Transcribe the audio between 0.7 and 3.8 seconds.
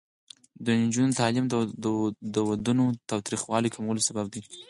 نجونو تعلیم د ودونو تاوتریخوالي